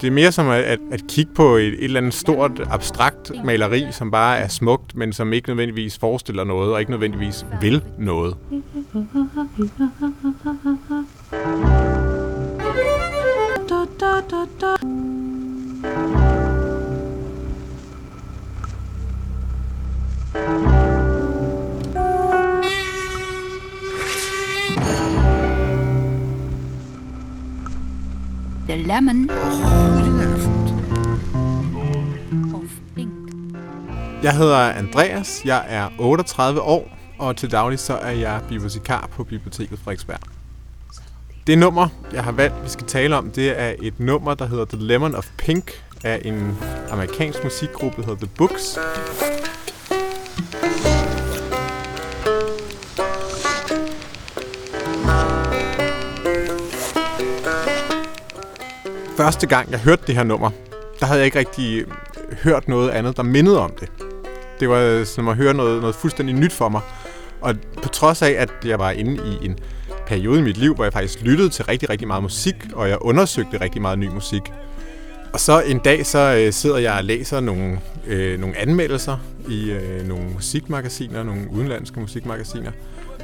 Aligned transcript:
Det 0.00 0.06
er 0.06 0.10
mere 0.10 0.32
som 0.32 0.48
at, 0.48 0.64
at, 0.64 0.78
at 0.92 1.06
kigge 1.08 1.32
på 1.34 1.56
et, 1.56 1.66
et 1.66 1.84
eller 1.84 2.00
andet 2.00 2.14
stort, 2.14 2.60
abstrakt 2.70 3.32
maleri, 3.44 3.86
som 3.90 4.10
bare 4.10 4.38
er 4.38 4.48
smukt, 4.48 4.96
men 4.96 5.12
som 5.12 5.32
ikke 5.32 5.48
nødvendigvis 5.48 5.98
forestiller 5.98 6.44
noget, 6.44 6.72
og 6.72 6.80
ikke 6.80 6.90
nødvendigvis 6.90 7.46
vil 7.60 7.82
noget. 7.98 8.36
Da, 13.68 13.84
da, 14.00 14.20
da, 14.30 14.46
da. 14.60 14.75
The 28.76 28.82
lemon 28.82 29.30
of 32.54 32.70
pink. 32.94 33.10
Jeg 34.22 34.36
hedder 34.36 34.56
Andreas, 34.56 35.42
jeg 35.44 35.64
er 35.68 35.88
38 35.98 36.60
år, 36.60 36.98
og 37.18 37.36
til 37.36 37.50
daglig 37.50 37.78
så 37.78 37.94
er 37.94 38.10
jeg 38.10 38.40
bibliotekar 38.48 39.08
på 39.12 39.24
Biblioteket 39.24 39.78
Frederiksberg. 39.78 40.18
Det 41.46 41.58
nummer, 41.58 41.88
jeg 42.12 42.24
har 42.24 42.32
valgt, 42.32 42.64
vi 42.64 42.68
skal 42.68 42.86
tale 42.86 43.16
om, 43.16 43.30
det 43.30 43.60
er 43.60 43.74
et 43.82 44.00
nummer, 44.00 44.34
der 44.34 44.46
hedder 44.46 44.64
The 44.64 44.78
Lemon 44.80 45.14
of 45.14 45.28
Pink 45.38 45.84
af 46.04 46.22
en 46.24 46.58
amerikansk 46.90 47.44
musikgruppe, 47.44 48.02
der 48.02 48.08
hedder 48.08 48.26
The 48.26 48.34
Books. 48.36 48.78
Første 59.26 59.46
gang, 59.46 59.70
jeg 59.70 59.78
hørte 59.78 60.02
det 60.06 60.14
her 60.14 60.24
nummer, 60.24 60.50
der 61.00 61.06
havde 61.06 61.18
jeg 61.18 61.24
ikke 61.24 61.38
rigtig 61.38 61.80
øh, 61.80 61.86
hørt 62.42 62.68
noget 62.68 62.90
andet, 62.90 63.16
der 63.16 63.22
mindede 63.22 63.60
om 63.60 63.72
det. 63.80 63.88
Det 64.60 64.68
var 64.68 65.04
som 65.04 65.28
at 65.28 65.36
høre 65.36 65.54
noget, 65.54 65.80
noget 65.80 65.94
fuldstændig 65.96 66.34
nyt 66.34 66.52
for 66.52 66.68
mig. 66.68 66.80
Og 67.40 67.54
på 67.82 67.88
trods 67.88 68.22
af, 68.22 68.30
at 68.30 68.50
jeg 68.64 68.78
var 68.78 68.90
inde 68.90 69.22
i 69.26 69.46
en 69.46 69.58
periode 70.06 70.38
i 70.38 70.42
mit 70.42 70.56
liv, 70.56 70.74
hvor 70.74 70.84
jeg 70.84 70.92
faktisk 70.92 71.22
lyttede 71.22 71.48
til 71.48 71.64
rigtig, 71.64 71.90
rigtig 71.90 72.08
meget 72.08 72.22
musik, 72.22 72.54
og 72.74 72.88
jeg 72.88 72.98
undersøgte 73.00 73.60
rigtig 73.60 73.82
meget 73.82 73.98
ny 73.98 74.08
musik. 74.08 74.42
Og 75.32 75.40
så 75.40 75.60
en 75.60 75.78
dag, 75.78 76.06
så 76.06 76.42
øh, 76.46 76.52
sidder 76.52 76.78
jeg 76.78 76.94
og 76.98 77.04
læser 77.04 77.40
nogle, 77.40 77.80
øh, 78.06 78.40
nogle 78.40 78.56
anmeldelser 78.56 79.18
i 79.48 79.70
øh, 79.70 80.08
nogle 80.08 80.24
musikmagasiner, 80.34 81.22
nogle 81.22 81.50
udenlandske 81.50 82.00
musikmagasiner. 82.00 82.72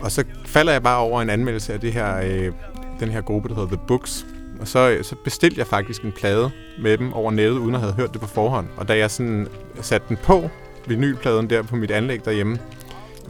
Og 0.01 0.13
så 0.13 0.25
falder 0.47 0.73
jeg 0.73 0.83
bare 0.83 0.99
over 0.99 1.23
en 1.23 1.31
anmeldelse 1.31 1.73
af 1.73 1.81
det 1.81 1.93
her, 1.93 2.17
øh, 2.17 2.53
den 3.01 3.09
her 3.09 3.21
gruppe, 3.21 3.49
der 3.49 3.55
hedder 3.55 3.69
The 3.69 3.81
Books. 3.89 4.27
Og 4.63 4.69
så, 4.69 4.99
så 5.03 5.17
bestilte 5.25 5.59
jeg 5.59 5.67
faktisk 5.67 6.03
en 6.03 6.13
plade 6.13 6.51
med 6.79 6.99
dem 6.99 7.13
over 7.13 7.31
nettet, 7.31 7.59
uden 7.59 7.75
at 7.75 7.81
have 7.81 7.93
hørt 7.93 8.13
det 8.13 8.21
på 8.21 8.27
forhånd. 8.27 8.67
Og 8.77 8.89
da 8.89 8.97
jeg 8.97 9.11
sådan 9.11 9.49
satte 9.81 10.09
den 10.09 10.17
på, 10.17 10.51
vinylpladen 10.87 11.51
der 11.51 11.63
på 11.63 11.77
mit 11.77 11.91
anlæg 11.91 12.25
derhjemme, 12.25 12.59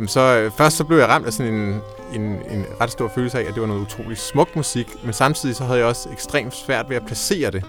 så 0.07 0.21
øh, 0.39 0.51
først 0.59 0.77
så 0.77 0.85
blev 0.85 0.99
jeg 0.99 1.09
ramt 1.09 1.27
af 1.27 1.33
sådan 1.33 1.55
en, 1.55 1.81
en, 2.15 2.23
en 2.23 2.67
ret 2.81 2.91
stor 2.91 3.13
følelse 3.15 3.39
af, 3.39 3.43
at 3.49 3.55
det 3.55 3.61
var 3.61 3.67
noget 3.67 3.81
utrolig 3.81 4.19
smuk 4.19 4.57
musik, 4.57 4.87
men 5.05 5.13
samtidig 5.13 5.57
så 5.57 5.65
havde 5.65 5.79
jeg 5.79 5.87
også 5.87 6.09
ekstremt 6.13 6.55
svært 6.55 6.87
ved 6.89 6.97
at 6.97 7.07
placere 7.07 7.51
det 7.51 7.65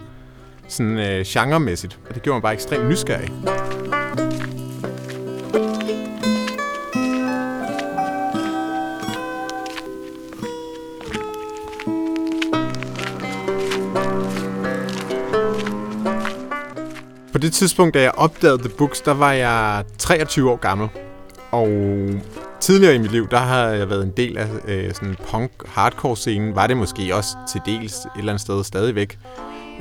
sådan 0.67 0.97
øh, 0.97 1.25
genremæssigt, 1.27 1.99
og 2.09 2.15
det 2.15 2.23
gjorde 2.23 2.35
mig 2.35 2.41
bare 2.41 2.53
ekstremt 2.53 2.89
nysgerrig. 2.89 3.31
Det 17.43 17.53
tidspunkt, 17.53 17.93
da 17.93 18.01
jeg 18.01 18.11
opdagede 18.11 18.57
The 18.57 18.69
Books, 18.69 19.01
der 19.01 19.13
var 19.13 19.31
jeg 19.31 19.83
23 19.97 20.51
år 20.51 20.55
gammel. 20.55 20.89
Og 21.51 21.69
tidligere 22.59 22.95
i 22.95 22.97
mit 22.97 23.11
liv, 23.11 23.27
der 23.29 23.37
har 23.37 23.67
jeg 23.67 23.89
været 23.89 24.03
en 24.03 24.13
del 24.17 24.37
af 24.37 24.47
øh, 24.67 24.93
sådan 24.93 25.15
punk-hardcore 25.27 26.15
scenen. 26.15 26.55
Var 26.55 26.67
det 26.67 26.77
måske 26.77 27.15
også 27.15 27.37
til 27.51 27.61
dels 27.65 27.95
et 27.95 28.09
eller 28.17 28.31
andet 28.31 28.41
sted 28.41 28.63
stadigvæk, 28.63 29.19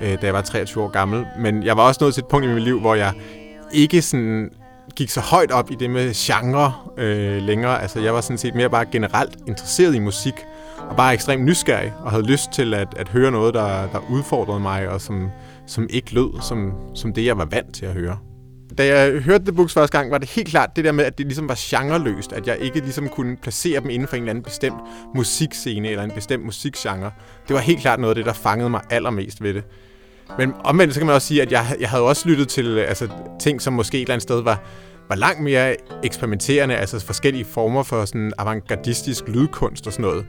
øh, 0.02 0.08
da 0.08 0.26
jeg 0.26 0.34
var 0.34 0.42
23 0.42 0.84
år 0.84 0.88
gammel. 0.88 1.26
Men 1.38 1.62
jeg 1.62 1.76
var 1.76 1.82
også 1.82 1.98
nået 2.00 2.14
til 2.14 2.20
et 2.20 2.26
punkt 2.26 2.46
i 2.46 2.48
mit 2.48 2.62
liv, 2.62 2.80
hvor 2.80 2.94
jeg 2.94 3.12
ikke 3.72 4.02
sådan 4.02 4.50
gik 4.96 5.10
så 5.10 5.20
højt 5.20 5.50
op 5.50 5.70
i 5.70 5.74
det 5.74 5.90
med 5.90 6.14
genre 6.14 6.72
øh, 6.98 7.42
længere. 7.42 7.82
Altså 7.82 8.00
jeg 8.00 8.14
var 8.14 8.20
sådan 8.20 8.38
set 8.38 8.54
mere 8.54 8.70
bare 8.70 8.86
generelt 8.92 9.38
interesseret 9.46 9.94
i 9.94 9.98
musik, 9.98 10.34
og 10.90 10.96
bare 10.96 11.14
ekstremt 11.14 11.44
nysgerrig, 11.44 11.92
og 12.00 12.10
havde 12.10 12.26
lyst 12.26 12.50
til 12.52 12.74
at, 12.74 12.88
at 12.96 13.08
høre 13.08 13.30
noget, 13.30 13.54
der, 13.54 13.86
der 13.92 13.98
udfordrede 14.10 14.60
mig, 14.60 14.88
og 14.88 15.00
som, 15.00 15.30
som 15.72 15.86
ikke 15.90 16.14
lød 16.14 16.42
som, 16.42 16.72
som 16.94 17.12
det, 17.12 17.24
jeg 17.24 17.38
var 17.38 17.44
vant 17.44 17.74
til 17.74 17.86
at 17.86 17.92
høre. 17.92 18.18
Da 18.78 18.86
jeg 18.86 19.22
hørte 19.22 19.44
The 19.44 19.52
Books 19.52 19.74
første 19.74 19.98
gang, 19.98 20.10
var 20.10 20.18
det 20.18 20.28
helt 20.28 20.48
klart 20.48 20.76
det 20.76 20.84
der 20.84 20.92
med, 20.92 21.04
at 21.04 21.18
det 21.18 21.26
ligesom 21.26 21.48
var 21.48 21.58
genreløst, 21.58 22.32
at 22.32 22.46
jeg 22.46 22.58
ikke 22.60 22.80
ligesom 22.80 23.08
kunne 23.08 23.36
placere 23.36 23.80
dem 23.80 23.90
inden 23.90 24.08
for 24.08 24.16
en 24.16 24.22
eller 24.22 24.30
anden 24.30 24.44
bestemt 24.44 24.76
musikscene 25.14 25.88
eller 25.88 26.04
en 26.04 26.10
bestemt 26.10 26.44
musikgenre. 26.44 27.10
Det 27.48 27.54
var 27.54 27.60
helt 27.60 27.80
klart 27.80 28.00
noget 28.00 28.10
af 28.10 28.14
det, 28.14 28.24
der 28.24 28.32
fangede 28.32 28.70
mig 28.70 28.80
allermest 28.90 29.42
ved 29.42 29.54
det. 29.54 29.64
Men 30.38 30.52
omvendt 30.64 30.94
så 30.94 31.00
kan 31.00 31.06
man 31.06 31.14
også 31.14 31.28
sige, 31.28 31.42
at 31.42 31.52
jeg, 31.52 31.76
jeg 31.80 31.90
havde 31.90 32.02
også 32.02 32.28
lyttet 32.28 32.48
til 32.48 32.66
øh, 32.66 32.88
altså, 32.88 33.08
ting, 33.40 33.62
som 33.62 33.72
måske 33.72 33.96
et 33.96 34.00
eller 34.00 34.14
andet 34.14 34.22
sted 34.22 34.42
var, 34.42 34.62
var 35.08 35.16
langt 35.16 35.42
mere 35.42 35.76
eksperimenterende, 36.04 36.76
altså 36.76 37.06
forskellige 37.06 37.44
former 37.44 37.82
for 37.82 38.04
sådan 38.04 38.32
avantgardistisk 38.38 39.28
lydkunst 39.28 39.86
og 39.86 39.92
sådan 39.92 40.02
noget. 40.02 40.26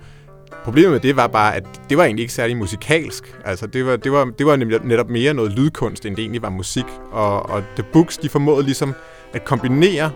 Problemet 0.63 0.91
med 0.91 0.99
det 0.99 1.15
var 1.15 1.27
bare, 1.27 1.55
at 1.55 1.63
det 1.89 1.97
var 1.97 2.03
egentlig 2.03 2.23
ikke 2.23 2.33
særlig 2.33 2.57
musikalsk. 2.57 3.35
Altså, 3.45 3.67
det 3.67 3.85
var, 3.85 3.95
det 3.95 4.11
var, 4.11 4.25
det 4.25 4.45
var 4.45 4.55
netop 4.83 5.09
mere 5.09 5.33
noget 5.33 5.51
lydkunst, 5.51 6.05
end 6.05 6.15
det 6.15 6.21
egentlig 6.21 6.41
var 6.41 6.49
musik. 6.49 6.85
Og, 7.11 7.49
og 7.49 7.63
The 7.75 7.85
Books, 7.93 8.17
de 8.17 8.29
formåede 8.29 8.63
ligesom 8.63 8.93
at 9.33 9.45
kombinere 9.45 10.11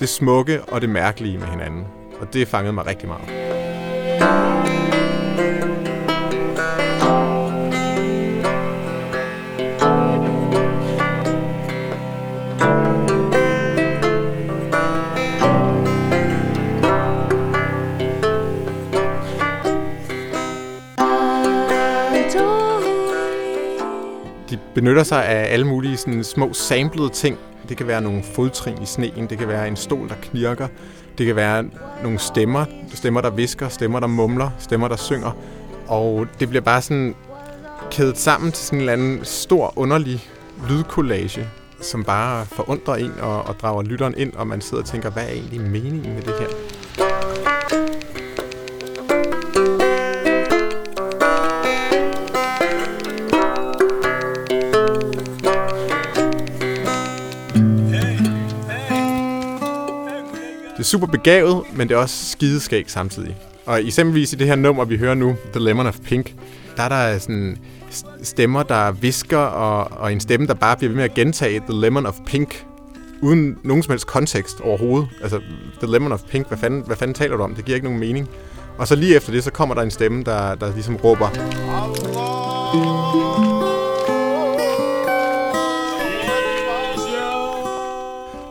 det 0.00 0.08
smukke 0.08 0.62
og 0.62 0.80
det 0.80 0.88
mærkelige 0.88 1.38
med 1.38 1.46
hinanden. 1.46 1.84
Og 2.20 2.32
det 2.32 2.48
fangede 2.48 2.72
mig 2.72 2.86
rigtig 2.86 3.08
meget. 3.08 4.75
Benytter 24.86 25.02
sig 25.02 25.26
af 25.26 25.52
alle 25.52 25.66
mulige 25.66 25.96
sådan, 25.96 26.24
små 26.24 26.52
samplede 26.52 27.08
ting. 27.08 27.38
Det 27.68 27.76
kan 27.76 27.86
være 27.86 28.00
nogle 28.00 28.22
fodtrin 28.22 28.82
i 28.82 28.86
sneen, 28.86 29.26
det 29.30 29.38
kan 29.38 29.48
være 29.48 29.68
en 29.68 29.76
stol, 29.76 30.08
der 30.08 30.14
knirker, 30.22 30.68
det 31.18 31.26
kan 31.26 31.36
være 31.36 31.64
nogle 32.02 32.18
stemmer, 32.18 32.64
stemmer, 32.94 33.20
der 33.20 33.30
visker, 33.30 33.68
stemmer, 33.68 34.00
der 34.00 34.06
mumler, 34.06 34.50
stemmer, 34.58 34.88
der 34.88 34.96
synger. 34.96 35.36
Og 35.86 36.26
det 36.40 36.48
bliver 36.48 36.62
bare 36.62 36.82
sådan 36.82 37.14
kædet 37.90 38.18
sammen 38.18 38.52
til 38.52 38.64
sådan 38.64 38.78
en 38.78 38.80
eller 38.80 38.92
anden 38.92 39.24
stor, 39.24 39.72
underlig 39.76 40.28
lydkollage, 40.68 41.48
som 41.80 42.04
bare 42.04 42.46
forundrer 42.46 42.94
en 42.94 43.12
og, 43.20 43.42
og 43.42 43.54
drager 43.60 43.82
lytteren 43.82 44.14
ind, 44.16 44.32
og 44.32 44.46
man 44.46 44.60
sidder 44.60 44.82
og 44.82 44.88
tænker, 44.88 45.10
hvad 45.10 45.22
er 45.22 45.32
egentlig 45.32 45.60
meningen 45.60 46.14
med 46.14 46.22
det 46.22 46.34
her? 46.40 46.48
Super 60.86 61.06
begavet, 61.06 61.62
men 61.74 61.88
det 61.88 61.94
er 61.94 61.98
også 61.98 62.30
skideskægt 62.30 62.90
samtidig. 62.90 63.36
Og 63.66 63.84
eksempelvis 63.84 64.32
i 64.32 64.36
det 64.36 64.46
her 64.46 64.54
nummer, 64.56 64.84
vi 64.84 64.96
hører 64.96 65.14
nu, 65.14 65.36
The 65.52 65.64
Lemon 65.64 65.86
of 65.86 65.98
Pink, 66.04 66.34
der 66.76 66.82
er 66.82 66.88
der 66.88 67.18
sådan 67.18 67.58
stemmer, 68.22 68.62
der 68.62 68.92
visker, 68.92 69.38
og, 69.38 70.00
og 70.00 70.12
en 70.12 70.20
stemme, 70.20 70.46
der 70.46 70.54
bare 70.54 70.76
bliver 70.76 70.88
ved 70.88 70.96
med 70.96 71.04
at 71.04 71.14
gentage 71.14 71.60
The 71.60 71.80
Lemon 71.80 72.06
of 72.06 72.14
Pink, 72.26 72.64
uden 73.22 73.58
nogen 73.64 73.82
som 73.82 73.92
helst 73.92 74.06
kontekst 74.06 74.60
overhovedet. 74.60 75.08
Altså, 75.22 75.40
The 75.82 75.92
Lemon 75.92 76.12
of 76.12 76.20
Pink, 76.22 76.48
hvad 76.48 76.58
fanden, 76.58 76.82
hvad 76.86 76.96
fanden 76.96 77.14
taler 77.14 77.36
du 77.36 77.42
om? 77.42 77.54
Det 77.54 77.64
giver 77.64 77.76
ikke 77.76 77.86
nogen 77.86 78.00
mening. 78.00 78.28
Og 78.78 78.88
så 78.88 78.96
lige 78.96 79.16
efter 79.16 79.32
det, 79.32 79.44
så 79.44 79.50
kommer 79.50 79.74
der 79.74 79.82
en 79.82 79.90
stemme, 79.90 80.24
der, 80.24 80.54
der 80.54 80.74
ligesom 80.74 80.96
råber... 80.96 81.28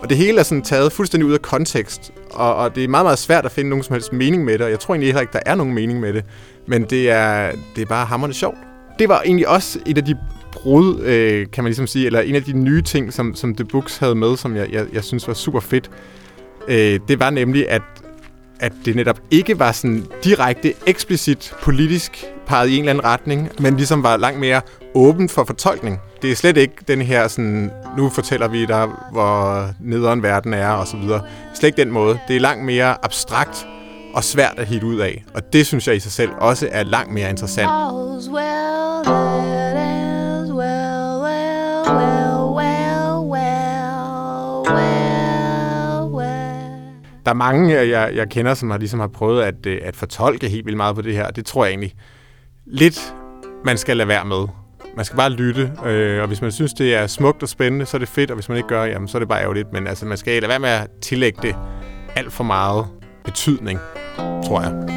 Og 0.05 0.09
det 0.09 0.17
hele 0.17 0.39
er 0.39 0.43
sådan 0.43 0.61
taget 0.61 0.91
fuldstændig 0.91 1.27
ud 1.27 1.33
af 1.33 1.41
kontekst, 1.41 2.11
og, 2.31 2.55
og 2.55 2.75
det 2.75 2.83
er 2.83 2.87
meget, 2.87 3.05
meget 3.05 3.19
svært 3.19 3.45
at 3.45 3.51
finde 3.51 3.69
nogen 3.69 3.83
som 3.83 3.93
helst 3.93 4.13
mening 4.13 4.43
med 4.43 4.53
det, 4.53 4.61
og 4.61 4.71
jeg 4.71 4.79
tror 4.79 4.93
egentlig 4.93 5.07
heller 5.07 5.21
ikke, 5.21 5.33
der 5.33 5.39
er 5.45 5.55
nogen 5.55 5.73
mening 5.73 5.99
med 5.99 6.13
det, 6.13 6.25
men 6.67 6.83
det 6.83 7.09
er, 7.09 7.51
det 7.75 7.81
er 7.81 7.85
bare 7.85 8.05
hammerende 8.05 8.35
sjovt. 8.35 8.57
Det 8.99 9.09
var 9.09 9.21
egentlig 9.21 9.47
også 9.47 9.79
et 9.85 9.97
af 9.97 10.05
de 10.05 10.17
brud, 10.51 10.99
øh, 10.99 11.47
kan 11.53 11.63
man 11.63 11.69
ligesom 11.69 11.87
sige, 11.87 12.05
eller 12.05 12.21
en 12.21 12.35
af 12.35 12.43
de 12.43 12.53
nye 12.53 12.81
ting, 12.81 13.13
som, 13.13 13.35
som 13.35 13.55
The 13.55 13.65
Books 13.65 13.97
havde 13.97 14.15
med, 14.15 14.37
som 14.37 14.55
jeg, 14.55 14.73
jeg, 14.73 14.85
jeg 14.93 15.03
synes 15.03 15.27
var 15.27 15.33
super 15.33 15.59
fedt. 15.59 15.91
Øh, 16.67 16.99
det 17.07 17.19
var 17.19 17.29
nemlig, 17.29 17.69
at, 17.69 17.81
at 18.59 18.73
det 18.85 18.95
netop 18.95 19.19
ikke 19.31 19.59
var 19.59 19.71
sådan 19.71 20.05
direkte, 20.23 20.73
eksplicit 20.87 21.53
politisk 21.61 22.25
peget 22.47 22.69
i 22.69 22.73
en 22.73 22.79
eller 22.79 22.91
anden 22.91 23.05
retning, 23.05 23.49
men 23.59 23.77
ligesom 23.77 24.03
var 24.03 24.17
langt 24.17 24.39
mere 24.39 24.61
åbent 24.95 25.31
for 25.31 25.43
fortolkning. 25.43 25.99
Det 26.25 26.31
er 26.31 26.35
slet 26.35 26.57
ikke 26.57 26.75
den 26.87 27.01
her 27.01 27.27
sådan, 27.27 27.71
nu 27.97 28.09
fortæller 28.09 28.47
vi 28.47 28.65
dig, 28.65 28.89
hvor 29.11 29.65
nederen 29.79 30.23
verden 30.23 30.53
er, 30.53 30.67
og 30.69 30.87
så 30.87 30.97
videre. 30.97 31.21
Slet 31.53 31.67
ikke 31.67 31.81
den 31.81 31.91
måde. 31.91 32.19
Det 32.27 32.35
er 32.35 32.39
langt 32.39 32.65
mere 32.65 33.05
abstrakt 33.05 33.67
og 34.13 34.23
svært 34.23 34.53
at 34.57 34.67
hitte 34.67 34.87
ud 34.87 34.99
af. 34.99 35.23
Og 35.33 35.53
det 35.53 35.67
synes 35.67 35.87
jeg 35.87 35.95
i 35.95 35.99
sig 35.99 36.11
selv 36.11 36.31
også 36.37 36.69
er 36.71 36.83
langt 36.83 37.13
mere 37.13 37.29
interessant. 37.29 37.67
All's 37.67 38.31
well 38.31 39.03
that 39.05 39.75
ends 39.77 40.51
well, 40.51 41.21
well, 41.23 41.81
well, 41.97 42.55
well, 42.57 43.29
well, 43.29 43.65
well, 44.69 46.13
well. 46.13 47.25
Der 47.25 47.31
er 47.31 47.33
mange, 47.33 47.75
jeg, 47.75 48.15
jeg 48.15 48.29
kender, 48.29 48.53
som 48.53 48.71
har, 48.71 48.77
ligesom 48.77 48.99
har 48.99 49.07
prøvet 49.07 49.43
at, 49.43 49.65
øh, 49.65 49.79
at 49.83 49.95
fortolke 49.95 50.49
helt 50.49 50.65
vildt 50.65 50.77
meget 50.77 50.95
på 50.95 51.01
det 51.01 51.13
her. 51.13 51.31
Det 51.31 51.45
tror 51.45 51.65
jeg 51.65 51.71
egentlig 51.71 51.95
lidt, 52.65 53.15
man 53.65 53.77
skal 53.77 53.97
lade 53.97 54.07
være 54.07 54.25
med. 54.25 54.45
Man 54.95 55.05
skal 55.05 55.17
bare 55.17 55.29
lytte, 55.29 55.71
øh, 55.85 56.21
og 56.21 56.27
hvis 56.27 56.41
man 56.41 56.51
synes, 56.51 56.73
det 56.73 56.95
er 56.95 57.07
smukt 57.07 57.43
og 57.43 57.49
spændende, 57.49 57.85
så 57.85 57.97
er 57.97 57.99
det 57.99 58.07
fedt, 58.07 58.31
og 58.31 58.35
hvis 58.35 58.49
man 58.49 58.57
ikke 58.57 58.69
gør, 58.69 58.83
jamen, 58.83 59.07
så 59.07 59.17
er 59.17 59.19
det 59.19 59.29
bare 59.29 59.41
ærgerligt. 59.41 59.73
Men 59.73 59.87
altså, 59.87 60.05
man 60.05 60.17
skal 60.17 60.41
lade 60.41 60.49
være 60.49 60.59
med 60.59 60.69
at 60.69 60.87
tillægge 61.01 61.39
det 61.41 61.55
alt 62.15 62.33
for 62.33 62.43
meget 62.43 62.85
betydning, 63.25 63.79
tror 64.17 64.61
jeg. 64.61 64.95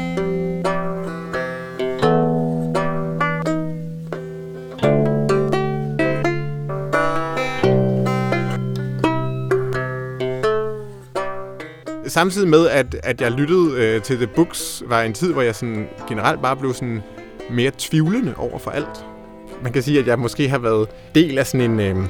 samtidig 12.09 12.49
med, 12.49 12.67
at, 12.67 12.95
at 13.03 13.21
jeg 13.21 13.31
lyttede 13.31 13.71
øh, 13.75 14.01
til 14.01 14.17
The 14.17 14.27
Books, 14.27 14.83
var 14.85 15.01
en 15.01 15.13
tid, 15.13 15.33
hvor 15.33 15.41
jeg 15.41 15.55
sådan 15.55 15.87
generelt 16.07 16.41
bare 16.41 16.55
blev 16.55 16.73
sådan 16.73 17.03
mere 17.49 17.71
tvivlende 17.77 18.33
over 18.37 18.59
for 18.59 18.71
alt. 18.71 19.05
Man 19.63 19.73
kan 19.73 19.83
sige, 19.83 19.99
at 19.99 20.07
jeg 20.07 20.19
måske 20.19 20.49
har 20.49 20.57
været 20.57 20.87
del 21.15 21.37
af 21.37 21.47
sådan 21.47 21.71
en 21.71 21.79
øh, 21.79 22.07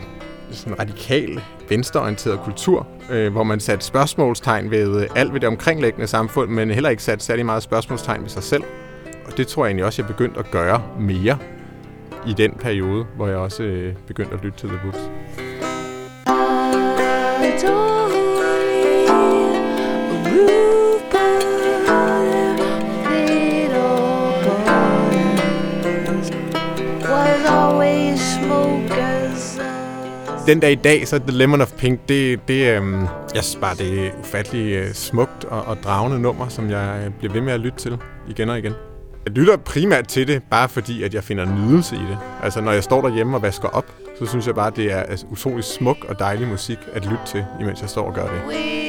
sådan 0.51 0.79
radikal, 0.79 1.41
venstreorienteret 1.69 2.39
kultur, 2.39 2.87
øh, 3.11 3.31
hvor 3.31 3.43
man 3.43 3.59
satte 3.59 3.85
spørgsmålstegn 3.85 4.71
ved 4.71 5.01
øh, 5.01 5.09
alt 5.15 5.33
ved 5.33 5.39
det 5.39 5.47
omkringliggende 5.47 6.07
samfund, 6.07 6.51
men 6.51 6.71
heller 6.71 6.89
ikke 6.89 7.03
satte 7.03 7.25
særlig 7.25 7.45
meget 7.45 7.63
spørgsmålstegn 7.63 8.21
ved 8.21 8.29
sig 8.29 8.43
selv. 8.43 8.63
Og 9.25 9.37
det 9.37 9.47
tror 9.47 9.65
jeg 9.65 9.69
egentlig 9.69 9.85
også, 9.85 10.01
jeg 10.01 10.07
begyndte 10.07 10.39
at 10.39 10.51
gøre 10.51 10.83
mere 10.99 11.37
i 12.27 12.33
den 12.33 12.51
periode, 12.51 13.05
hvor 13.15 13.27
jeg 13.27 13.37
også 13.37 13.63
øh, 13.63 13.93
begyndte 14.07 14.33
at 14.33 14.43
lytte 14.43 14.59
til 14.59 14.69
The 14.69 14.79
Books. 14.83 14.99
Ooh. 20.31 20.68
Den 30.49 30.59
dag 30.59 30.71
i 30.71 30.75
dag, 30.75 31.07
så 31.07 31.19
The 31.19 31.37
Lemon 31.37 31.61
of 31.61 31.71
Pink, 31.71 31.99
det, 32.09 32.47
det 32.47 32.75
øhm, 32.75 33.01
jeg 33.35 33.43
synes 33.43 33.57
bare, 33.61 33.75
det 33.75 34.07
er 34.07 34.11
ufattelig 34.19 34.73
øh, 34.73 34.93
smukt 34.93 35.45
og, 35.45 35.61
og 35.61 35.77
dragende 35.83 36.19
nummer, 36.19 36.47
som 36.47 36.69
jeg 36.69 37.01
øh, 37.05 37.13
bliver 37.19 37.33
ved 37.33 37.41
med 37.41 37.53
at 37.53 37.59
lytte 37.59 37.77
til 37.77 37.97
igen 38.27 38.49
og 38.49 38.57
igen. 38.57 38.73
Jeg 39.25 39.33
lytter 39.33 39.57
primært 39.57 40.07
til 40.07 40.27
det, 40.27 40.41
bare 40.51 40.69
fordi, 40.69 41.03
at 41.03 41.13
jeg 41.13 41.23
finder 41.23 41.45
nydelse 41.45 41.95
i 41.95 41.99
det. 41.99 42.17
Altså, 42.43 42.61
når 42.61 42.71
jeg 42.71 42.83
står 42.83 43.01
derhjemme 43.01 43.37
og 43.37 43.41
vasker 43.41 43.67
op, 43.67 43.85
så 44.19 44.25
synes 44.25 44.47
jeg 44.47 44.55
bare, 44.55 44.71
det 44.75 44.91
er 44.91 44.99
altså, 44.99 45.25
utrolig 45.31 45.63
smuk 45.63 45.97
og 46.09 46.19
dejlig 46.19 46.47
musik 46.47 46.77
at 46.93 47.05
lytte 47.05 47.23
til, 47.25 47.45
imens 47.61 47.81
jeg 47.81 47.89
står 47.89 48.07
og 48.07 48.13
gør 48.13 48.23
det. 48.27 48.88